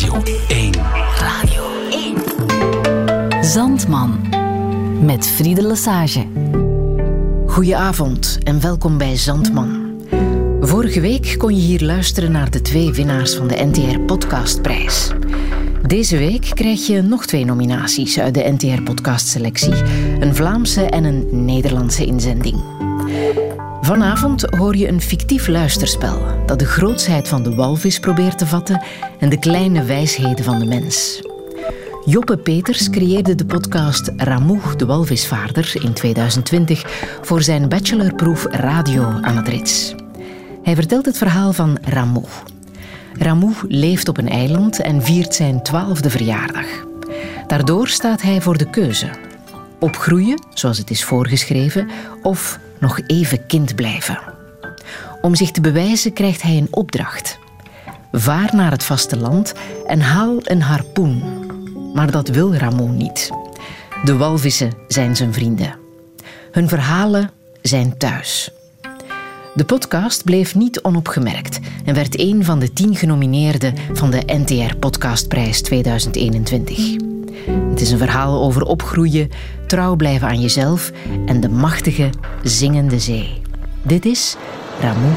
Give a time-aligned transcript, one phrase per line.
[0.00, 0.72] Radio 1.
[1.18, 3.44] Radio 1.
[3.44, 4.20] Zandman.
[5.04, 6.26] Met Friede Lesage.
[7.46, 10.00] Goedenavond en welkom bij Zandman.
[10.60, 15.10] Vorige week kon je hier luisteren naar de twee winnaars van de NTR Podcastprijs.
[15.86, 19.74] Deze week krijg je nog twee nominaties uit de NTR Podcastselectie:
[20.20, 22.60] een Vlaamse en een Nederlandse inzending.
[23.80, 28.82] Vanavond hoor je een fictief luisterspel dat de grootsheid van de walvis probeert te vatten
[29.18, 31.22] en de kleine wijsheden van de mens.
[32.04, 36.84] Joppe Peters creëerde de podcast Ramoe, de walvisvaarder, in 2020
[37.22, 39.94] voor zijn bachelorproef radio aan het Rits.
[40.62, 42.28] Hij vertelt het verhaal van Ramoe.
[43.18, 46.66] Ramoe leeft op een eiland en viert zijn twaalfde verjaardag.
[47.46, 49.10] Daardoor staat hij voor de keuze.
[49.78, 51.88] Opgroeien, zoals het is voorgeschreven,
[52.22, 54.18] of nog even kind blijven.
[55.20, 57.38] Om zich te bewijzen krijgt hij een opdracht.
[58.12, 59.54] Vaar naar het vasteland
[59.86, 61.22] en haal een harpoen.
[61.94, 63.30] Maar dat wil Ramon niet.
[64.04, 65.74] De walvissen zijn zijn vrienden.
[66.50, 67.30] Hun verhalen
[67.62, 68.50] zijn thuis.
[69.54, 74.76] De podcast bleef niet onopgemerkt en werd een van de tien genomineerden van de NTR
[74.76, 77.09] Podcastprijs 2021.
[77.70, 79.28] Het is een verhaal over opgroeien,
[79.66, 80.92] trouw blijven aan jezelf
[81.26, 82.10] en de machtige,
[82.42, 83.42] zingende zee.
[83.82, 84.36] Dit is
[84.80, 85.12] Ramoe,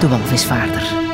[0.00, 1.07] de walvisvaarder.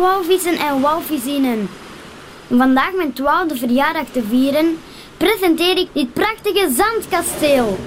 [0.00, 1.68] Walvissen en walvisinnen.
[2.46, 4.78] Om vandaag mijn twaalfde verjaardag te vieren,
[5.16, 7.78] presenteer ik dit prachtige zandkasteel.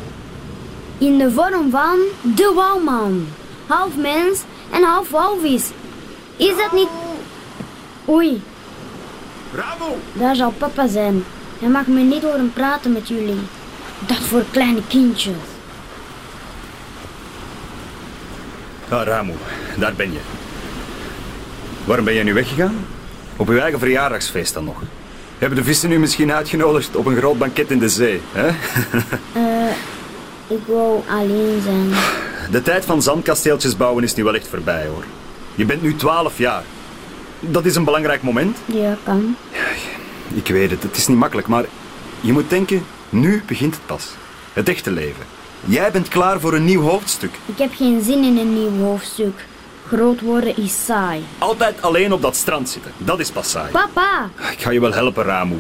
[0.98, 3.28] In de vorm van de walman.
[3.68, 4.42] Half mens
[4.72, 5.70] en half walvis.
[6.38, 6.90] Is dat niet...
[8.10, 8.42] Oei.
[9.52, 9.98] Bravo!
[10.14, 11.24] Daar zal papa zijn.
[11.60, 13.40] Hij mag me niet horen praten met jullie.
[14.08, 15.36] Dat voor kleine kindjes.
[18.90, 19.34] Ah, Ramo,
[19.78, 20.20] daar ben je.
[21.86, 22.86] Waarom ben jij nu weggegaan?
[23.36, 24.82] Op uw eigen verjaardagsfeest dan nog.
[25.38, 28.22] Hebben de vissen u misschien uitgenodigd op een groot banket in de zee?
[28.32, 28.48] Hè?
[29.38, 29.72] uh,
[30.58, 31.90] ik wou alleen zijn.
[32.52, 35.04] De tijd van zandkasteeltjes bouwen is nu wel echt voorbij hoor.
[35.56, 36.64] Je bent nu 12 jaar.
[37.40, 38.58] Dat is een belangrijk moment.
[38.66, 39.36] Ja, kan.
[40.34, 41.66] Ik weet het, het is niet makkelijk, maar
[42.22, 44.10] je moet denken, nu begint het pas.
[44.54, 45.26] Het echte leven.
[45.66, 47.32] Jij bent klaar voor een nieuw hoofdstuk.
[47.46, 49.46] Ik heb geen zin in een nieuw hoofdstuk.
[49.94, 51.24] Groot worden is saai.
[51.38, 53.72] Altijd alleen op dat strand zitten, dat is pas saai.
[53.72, 54.30] Papa!
[54.52, 55.56] Ik ga je wel helpen, Ramu.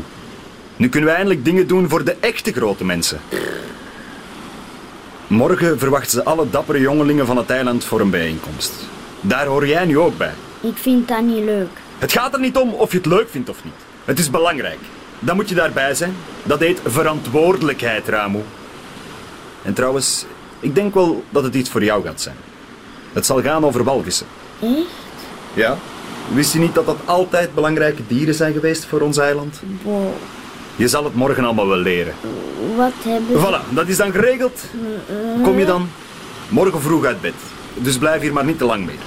[0.75, 3.19] Nu kunnen we eindelijk dingen doen voor de echte grote mensen.
[5.27, 8.73] Morgen verwachten ze alle dappere jongelingen van het eiland voor een bijeenkomst.
[9.21, 10.33] Daar hoor jij nu ook bij.
[10.61, 11.77] Ik vind dat niet leuk.
[11.99, 13.73] Het gaat er niet om of je het leuk vindt of niet.
[14.05, 14.79] Het is belangrijk.
[15.19, 16.15] Dan moet je daarbij zijn.
[16.43, 18.43] Dat heet verantwoordelijkheid, Ramu.
[19.61, 20.25] En trouwens,
[20.59, 22.35] ik denk wel dat het iets voor jou gaat zijn.
[23.13, 24.27] Het zal gaan over walvissen.
[24.61, 24.87] Echt?
[25.53, 25.77] Ja.
[26.33, 29.61] Wist je niet dat dat altijd belangrijke dieren zijn geweest voor ons eiland?
[29.81, 30.11] Wow.
[30.75, 32.13] Je zal het morgen allemaal wel leren.
[32.75, 34.61] Wat hebben Voilà, dat is dan geregeld.
[35.43, 35.89] Kom je dan
[36.49, 37.33] morgen vroeg uit bed.
[37.73, 38.97] Dus blijf hier maar niet te lang mee.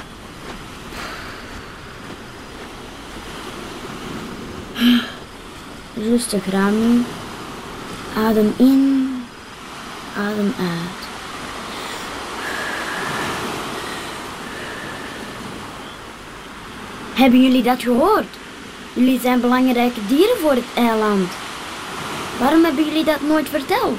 [5.94, 7.04] Rustig, Rami.
[8.16, 9.10] Adem in,
[10.16, 11.05] adem uit.
[17.16, 18.26] Hebben jullie dat gehoord?
[18.92, 21.28] Jullie zijn belangrijke dieren voor het eiland.
[22.38, 23.98] Waarom hebben jullie dat nooit verteld?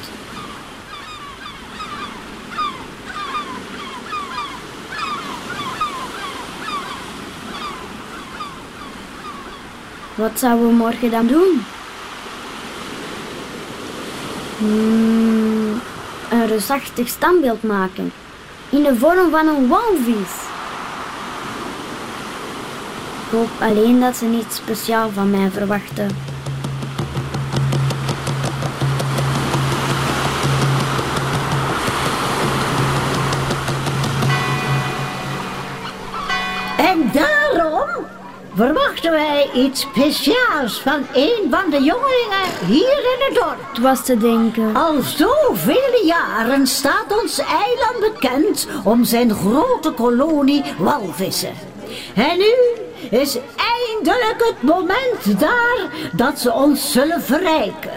[10.15, 11.65] Wat zouden we morgen dan doen?
[14.57, 15.81] Hmm,
[16.29, 18.11] een reusachtig standbeeld maken.
[18.69, 20.46] In de vorm van een walvis
[23.31, 26.07] hoop alleen dat ze niets speciaal van mij verwachten.
[36.77, 38.05] En daarom
[38.55, 43.77] verwachten wij iets speciaals van een van de jongelingen hier in het dorp.
[43.81, 44.75] was te denken.
[44.75, 51.53] Al zoveel jaren staat ons eiland bekend om zijn grote kolonie walvissen.
[52.15, 57.91] En nu is eindelijk het moment daar dat ze ons zullen verrijken.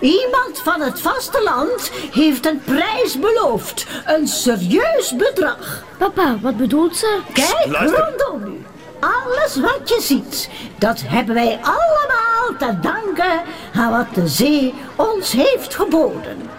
[0.00, 3.86] Iemand van het vasteland heeft een prijs beloofd.
[4.06, 5.84] Een serieus bedrag.
[5.98, 7.18] Papa, wat bedoelt ze?
[7.32, 8.14] Kijk Luister.
[8.18, 8.64] rondom u.
[9.00, 13.42] Alles wat je ziet, dat hebben wij allemaal te danken
[13.74, 16.50] aan wat de zee ons heeft geboden.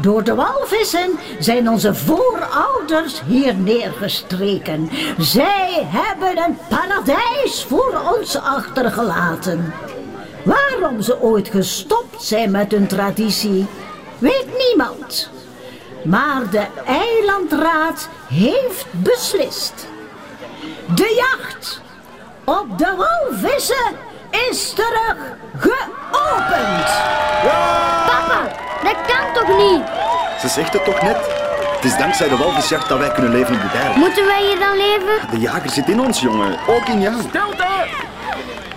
[0.00, 4.90] Door de walvissen zijn onze voorouders hier neergestreken.
[5.18, 9.74] Zij hebben een paradijs voor ons achtergelaten.
[10.44, 13.66] Waarom ze ooit gestopt zijn met hun traditie,
[14.18, 15.30] weet niemand.
[16.04, 19.86] Maar de eilandraad heeft beslist.
[20.94, 21.80] De jacht
[22.44, 23.96] op de walvissen
[24.50, 25.16] is terug
[25.58, 26.86] geopend.
[28.06, 28.48] Papa,
[28.82, 29.82] dat kan toch niet?
[30.40, 31.16] Ze zegt het toch net?
[31.74, 33.96] Het is dankzij de walvisjacht dat wij kunnen leven op de dijk.
[33.96, 35.30] Moeten wij hier dan leven?
[35.30, 36.58] De jager zit in ons, jongen.
[36.68, 37.14] Ook in jou.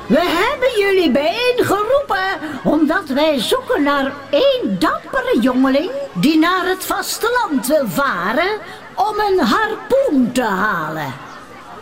[0.07, 2.15] We hebben jullie bijeengeroepen
[2.63, 8.59] omdat wij zoeken naar één dappere jongeling die naar het vasteland wil varen
[8.95, 11.13] om een harpoen te halen.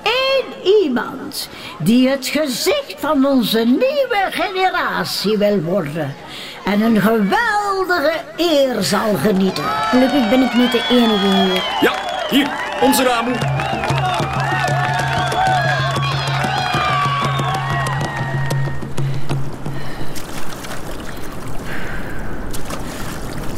[0.03, 1.49] Eén iemand
[1.79, 6.15] die het gezicht van onze nieuwe generatie wil worden
[6.65, 9.63] en een geweldige eer zal genieten.
[9.63, 11.63] Gelukkig ben ik niet de enige hier.
[11.81, 11.93] Ja,
[12.29, 12.47] hier,
[12.81, 13.33] onze Ramu.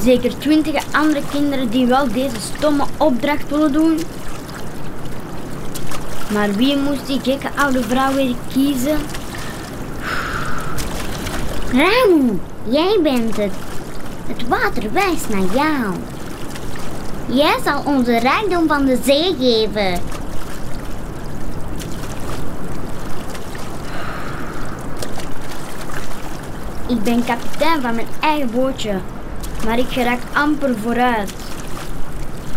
[0.02, 4.00] Zeker twintig andere kinderen die wel deze stomme opdracht willen doen.
[6.34, 8.98] Maar wie moest die gekke oude vrouw weer kiezen?
[11.72, 13.53] Ramu, jij bent het.
[14.27, 15.94] Het water wijst naar jou.
[17.25, 19.94] Jij zal onze rijkdom van de zee geven.
[26.88, 29.00] Ik ben kapitein van mijn eigen bootje,
[29.65, 31.33] maar ik geraak amper vooruit.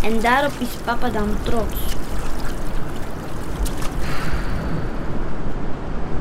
[0.03, 1.77] En daarop is papa dan trots.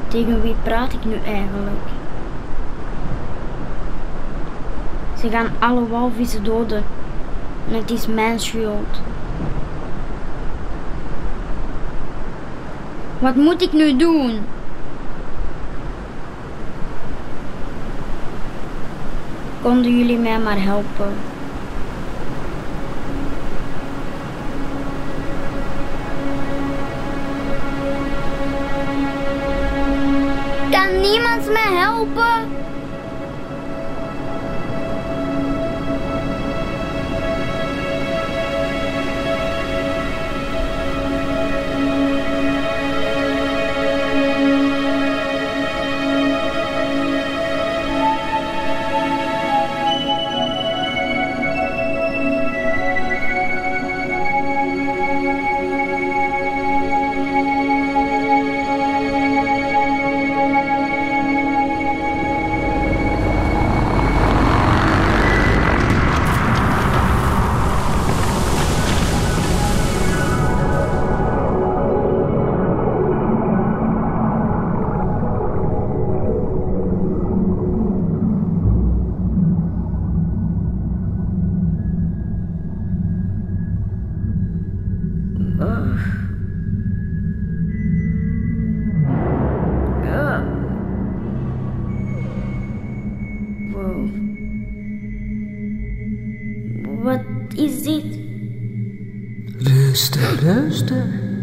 [0.07, 1.96] Tegen wie praat ik nu eigenlijk?
[5.27, 6.83] Ze gaan alle walvissen doden.
[7.69, 9.01] En het is mijn schuld.
[13.19, 14.39] Wat moet ik nu doen?
[19.61, 21.13] Konden jullie mij maar helpen?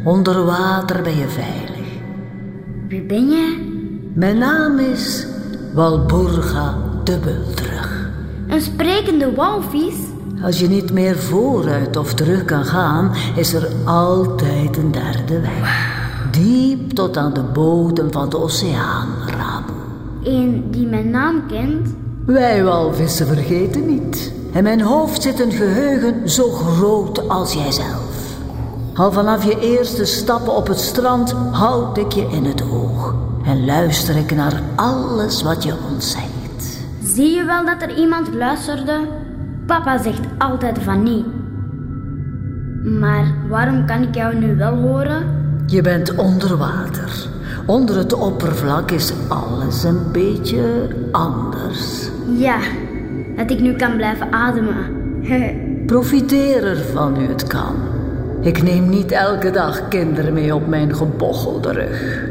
[0.04, 1.86] Onder water ben je veilig.
[2.88, 3.58] Wie ben jij?
[4.14, 5.26] Mijn naam is
[5.74, 8.10] Walburga Dubbelterug.
[8.48, 9.94] Een sprekende walvis?
[10.42, 15.92] Als je niet meer vooruit of terug kan gaan, is er altijd een derde weg.
[16.30, 19.72] Diep tot aan de bodem van de oceaan, Rabu.
[20.22, 21.94] Een die mijn naam kent?
[22.26, 24.32] Wij walvissen vergeten niet.
[24.52, 28.03] In mijn hoofd zit een geheugen zo groot als jijzelf.
[28.94, 33.14] Al vanaf je eerste stappen op het strand houd ik je in het oog.
[33.44, 36.78] En luister ik naar alles wat je ons zegt.
[37.02, 39.00] Zie je wel dat er iemand luisterde?
[39.66, 41.26] Papa zegt altijd van niet.
[43.00, 45.26] Maar waarom kan ik jou nu wel horen?
[45.66, 47.26] Je bent onder water.
[47.66, 52.08] Onder het oppervlak is alles een beetje anders.
[52.36, 52.58] Ja,
[53.36, 54.86] dat ik nu kan blijven ademen.
[55.86, 57.74] Profiteer ervan nu het kan.
[58.44, 62.28] Ik neem niet elke dag kinderen mee op mijn gebochelde rug.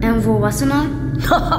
[0.00, 0.90] en volwassenen?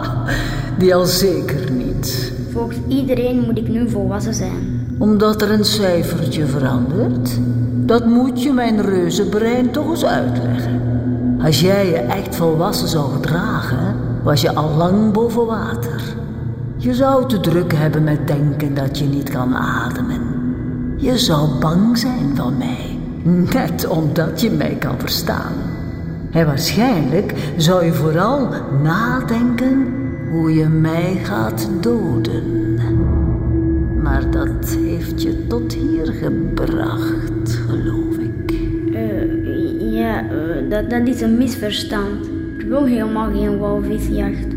[0.80, 2.34] Die al zeker niet.
[2.52, 4.96] Volgens iedereen moet ik nu volwassen zijn.
[4.98, 7.40] Omdat er een cijfertje verandert?
[7.86, 10.82] Dat moet je mijn reuzenbrein toch eens uitleggen.
[11.42, 16.02] Als jij je echt volwassen zou gedragen, was je al lang boven water.
[16.78, 20.22] Je zou te druk hebben met denken dat je niet kan ademen.
[20.98, 22.95] Je zou bang zijn van mij,
[23.26, 25.54] net omdat je mij kan verstaan.
[26.32, 28.50] En waarschijnlijk zou je vooral
[28.84, 29.94] nadenken
[30.32, 32.80] hoe je mij gaat doden.
[34.02, 38.52] Maar dat heeft je tot hier gebracht, geloof ik.
[38.94, 42.26] Eh, ja, eh, dat, dat is een misverstand.
[42.58, 44.48] Ik wil helemaal geen walvisjacht.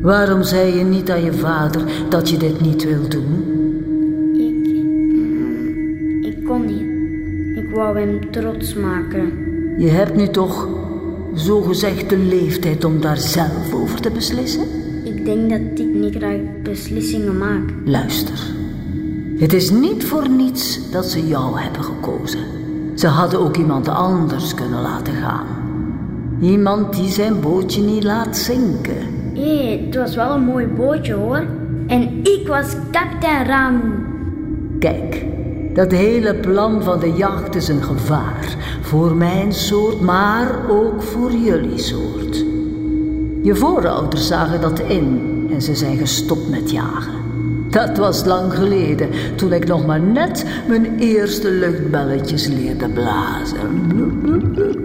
[0.00, 3.54] Waarom zei je niet aan je vader dat je dit niet wil doen?
[8.04, 9.32] Hem trots maken.
[9.78, 10.68] Je hebt nu toch
[11.34, 14.64] zogezegd de leeftijd om daar zelf over te beslissen?
[15.04, 17.62] Ik denk dat ik niet graag beslissingen maak.
[17.84, 18.38] Luister.
[19.38, 22.40] Het is niet voor niets dat ze jou hebben gekozen.
[22.94, 25.46] Ze hadden ook iemand anders kunnen laten gaan.
[26.40, 28.96] Iemand die zijn bootje niet laat zinken.
[29.34, 31.46] Hé, het was wel een mooi bootje hoor.
[31.86, 33.92] En ik was kapitein Ramu.
[34.78, 35.26] Kijk,
[35.74, 38.56] dat hele plan van de jacht is een gevaar.
[38.80, 42.44] Voor mijn soort, maar ook voor jullie soort.
[43.42, 47.22] Je voorouders zagen dat in en ze zijn gestopt met jagen.
[47.70, 53.88] Dat was lang geleden, toen ik nog maar net mijn eerste luchtbelletjes leerde blazen.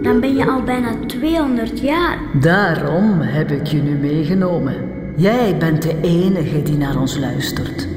[0.02, 2.18] Dan ben je al bijna 200 jaar.
[2.40, 4.74] Daarom heb ik je nu meegenomen.
[5.16, 7.88] Jij bent de enige die naar ons luistert.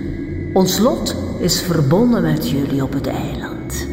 [0.54, 3.88] Ons lot is verbonden met jullie op het eiland.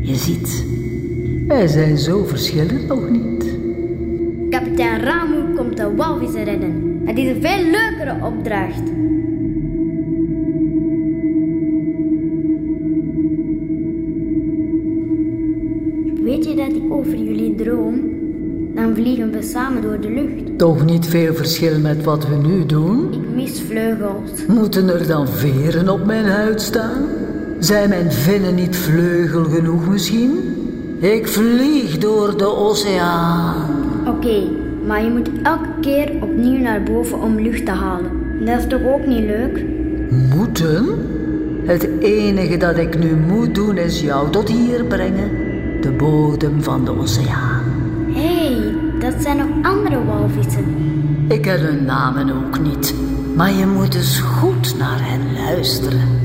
[0.00, 0.64] Je ziet,
[1.46, 3.56] wij zijn zo verschillend nog niet.
[4.50, 7.02] Kapitein Ramu komt de walvissen redden.
[7.04, 8.82] Het is een veel leukere opdracht.
[18.98, 20.58] Vliegen we samen door de lucht.
[20.58, 23.12] Toch niet veel verschil met wat we nu doen?
[23.12, 24.46] Ik mis vleugels.
[24.46, 27.02] Moeten er dan veren op mijn huid staan?
[27.58, 30.38] Zijn mijn vinnen niet vleugel genoeg misschien?
[31.00, 33.54] Ik vlieg door de oceaan.
[34.06, 34.42] Oké,
[34.86, 38.10] maar je moet elke keer opnieuw naar boven om lucht te halen.
[38.44, 39.64] Dat is toch ook niet leuk?
[40.36, 40.86] Moeten?
[41.64, 45.30] Het enige dat ik nu moet doen is jou tot hier brengen.
[45.80, 47.57] De bodem van de oceaan.
[49.18, 50.64] Zijn nog andere walvissen.
[51.28, 52.94] Ik ken hun namen ook niet.
[53.36, 56.18] Maar je moet eens goed naar hen luisteren.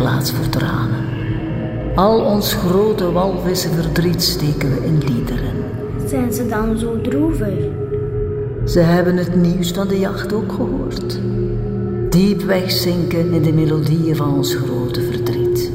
[0.00, 1.04] Plaats voor tranen.
[1.94, 5.52] Al ons grote walvissenverdriet steken we in liederen.
[6.06, 7.58] Zijn ze dan zo droevig?
[8.66, 11.18] Ze hebben het nieuws van de jacht ook gehoord.
[12.08, 15.70] Diep wegzinken in de melodieën van ons grote verdriet.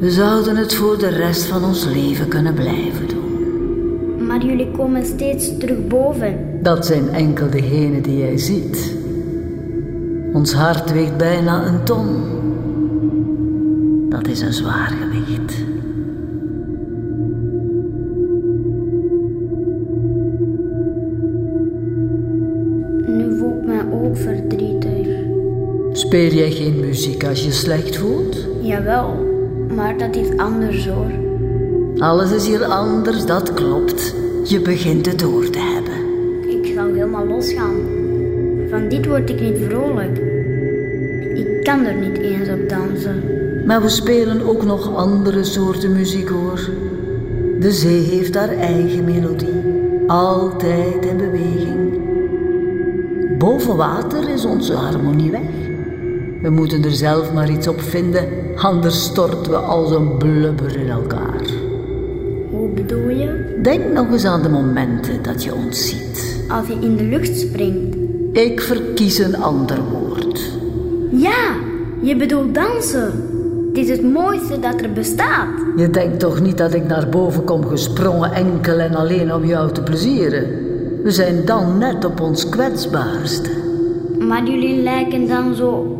[0.00, 4.26] We zouden het voor de rest van ons leven kunnen blijven doen.
[4.26, 6.62] Maar jullie komen steeds terug boven.
[6.62, 8.96] Dat zijn enkel degenen die jij ziet.
[10.32, 12.38] Ons hart weegt bijna een ton.
[14.10, 15.64] Dat is een zwaar gewicht.
[23.06, 25.06] Nu voel ik mij ook verdrietig.
[25.92, 28.46] Speel jij geen muziek als je slecht voelt?
[28.60, 29.26] Jawel,
[29.74, 31.10] maar dat is anders hoor.
[31.98, 34.14] Alles is hier anders, dat klopt.
[34.44, 36.58] Je begint het door te hebben.
[36.58, 37.76] Ik zal helemaal losgaan.
[38.70, 40.18] Van dit word ik niet vrolijk.
[41.34, 43.22] Ik kan er niet eens op dansen.
[43.70, 46.70] Maar we spelen ook nog andere soorten muziek hoor.
[47.60, 49.62] De zee heeft haar eigen melodie,
[50.06, 51.98] altijd in beweging.
[53.38, 55.50] Boven water is onze harmonie weg.
[56.42, 60.88] We moeten er zelf maar iets op vinden, anders storten we als een blubber in
[60.88, 61.42] elkaar.
[62.50, 63.58] Hoe bedoel je?
[63.62, 66.44] Denk nog eens aan de momenten dat je ons ziet.
[66.48, 67.96] Als je in de lucht springt.
[68.32, 70.50] Ik verkies een ander woord.
[71.10, 71.54] Ja,
[72.00, 73.38] je bedoelt dansen.
[73.70, 75.48] Het is het mooiste dat er bestaat.
[75.76, 79.72] Je denkt toch niet dat ik naar boven kom gesprongen enkel en alleen om jou
[79.72, 80.44] te plezieren?
[81.02, 83.50] We zijn dan net op ons kwetsbaarste.
[84.18, 85.96] Maar jullie lijken dan zo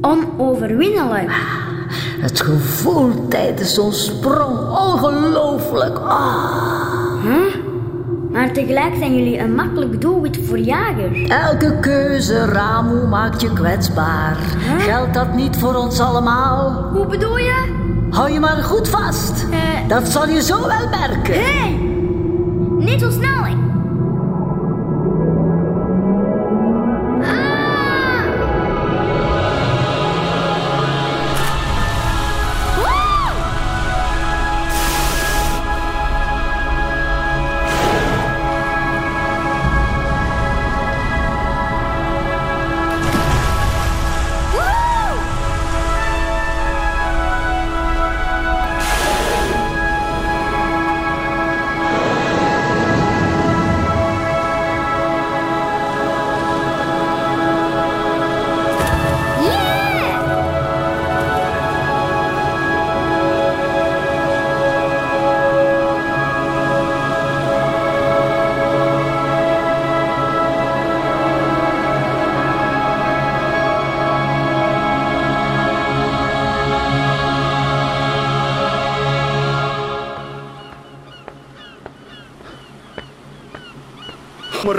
[0.00, 1.30] onoverwinnelijk.
[2.20, 5.98] Het gevoel tijdens zo'n sprong, ongelooflijk.
[5.98, 7.57] Ah.
[8.38, 11.28] Maar tegelijk zijn jullie een makkelijk doelwit voor jagers.
[11.28, 14.36] Elke keuze, Ramu, maakt je kwetsbaar.
[14.78, 16.88] Geldt dat niet voor ons allemaal?
[16.92, 17.64] Hoe bedoel je?
[18.10, 19.46] Hou je maar goed vast.
[19.50, 19.88] Eh.
[19.88, 21.34] Dat zal je zo wel merken.
[21.34, 21.40] Hé!
[21.40, 21.78] Hey,
[22.78, 23.67] niet zo snel.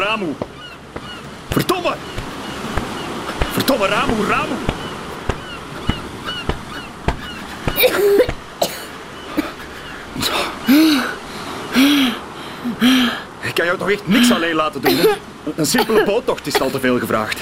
[0.10, 0.36] Ramu.
[1.50, 1.94] Verdomme.
[3.54, 4.56] Verdomme Ramu, Ramu.
[13.42, 14.96] Ik kan jou toch echt niks alleen laten doen.
[14.98, 15.08] hè?
[15.56, 17.40] Een simpele boottocht is al te veel gevraagd.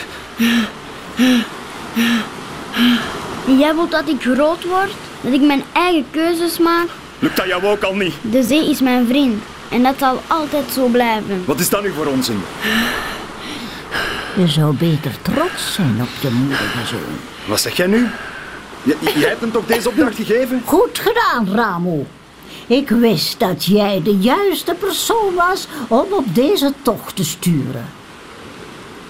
[3.58, 4.92] Jij wilt dat ik groot word?
[5.22, 6.88] Dat ik mijn eigen keuzes maak?
[7.20, 8.14] Lukt dat jou ook al niet?
[8.22, 9.44] De zee is mijn vriend.
[9.70, 11.44] En dat zal altijd zo blijven.
[11.46, 12.42] Wat is dat nu voor onzin?
[14.38, 17.18] Je zou beter trots zijn op je moedige zoon.
[17.48, 18.08] Wat zeg jij nu?
[18.84, 20.62] J- jij hebt hem toch deze opdracht gegeven?
[20.66, 22.06] Goed gedaan, Ramu.
[22.68, 27.86] Ik wist dat jij de juiste persoon was om op deze tocht te sturen.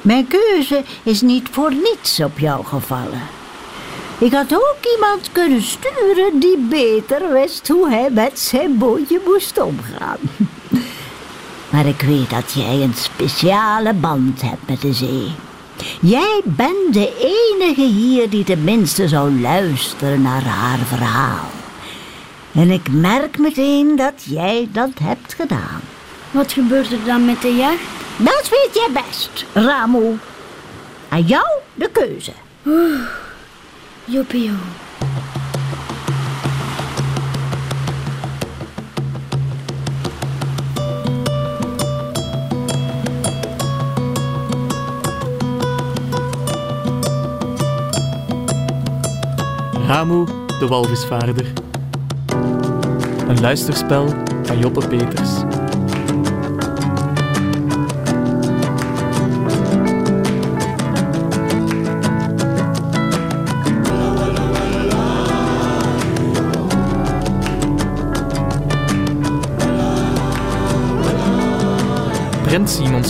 [0.01, 3.21] Mijn keuze is niet voor niets op jou gevallen.
[4.19, 9.61] Ik had ook iemand kunnen sturen die beter wist hoe hij met zijn bootje moest
[9.61, 10.17] omgaan.
[11.69, 15.31] Maar ik weet dat jij een speciale band hebt met de zee.
[16.01, 21.49] Jij bent de enige hier die tenminste zou luisteren naar haar verhaal.
[22.53, 25.81] En ik merk meteen dat jij dat hebt gedaan.
[26.31, 27.83] Wat gebeurt er dan met de jacht?
[28.17, 30.17] Dat weet jij best, Ramu.
[31.09, 32.33] Aan jou de keuze.
[34.09, 34.51] Joepie.
[49.87, 50.25] Ramu,
[50.59, 51.45] de walvisvaarder.
[53.27, 55.36] Een luisterspel van Joppe Peters.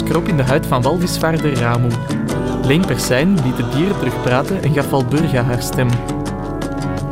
[0.10, 1.90] Kroop in de huid van walvisvaarder Ramu.
[2.64, 5.90] Leen Persijn liet de dieren terugpraten en gaf Walburga haar stem.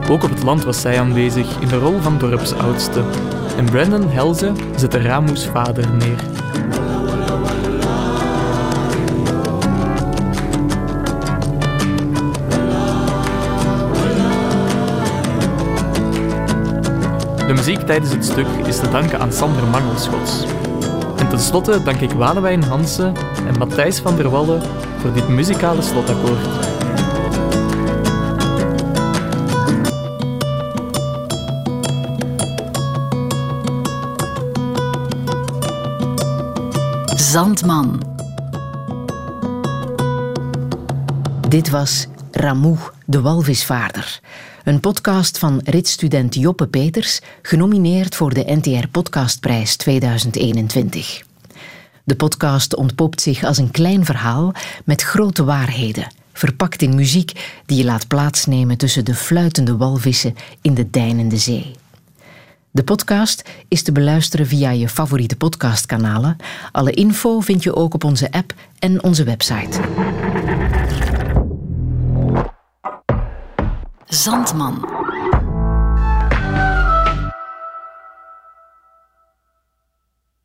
[0.09, 3.03] Ook op het land was zij aanwezig in de rol van dorpsoudste.
[3.57, 6.17] En Brandon Helze zette Ramu's vader neer.
[17.47, 20.45] De muziek tijdens het stuk is te danken aan Sander Mangelschots.
[21.35, 23.13] En tenslotte dank ik Walewijn Hansen
[23.47, 24.61] en Matthijs van der Wallen
[24.97, 26.39] voor dit muzikale slotakkoord.
[37.15, 38.01] Zandman.
[41.49, 44.19] Dit was Ramoe, de walvisvaarder.
[44.63, 51.23] Een podcast van ritstudent Joppe Peters, genomineerd voor de NTR Podcastprijs 2021.
[52.03, 54.53] De podcast ontpopt zich als een klein verhaal
[54.85, 60.73] met grote waarheden, verpakt in muziek die je laat plaatsnemen tussen de fluitende walvissen in
[60.73, 61.71] de deinende zee.
[62.71, 66.37] De podcast is te beluisteren via je favoriete podcastkanalen.
[66.71, 69.79] Alle info vind je ook op onze app en onze website.
[74.15, 75.04] Zandman.